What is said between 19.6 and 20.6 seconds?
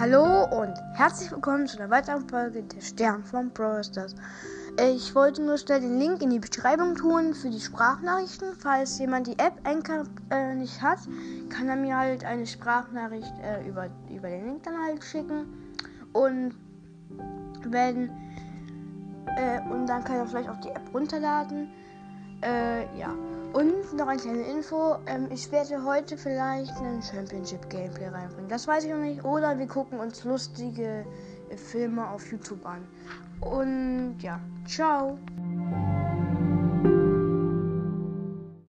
und dann kann er vielleicht auch